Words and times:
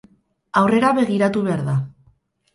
Aurrera 0.61 0.89
begiratu 1.01 1.45
behar 1.51 1.63
da. 1.69 1.77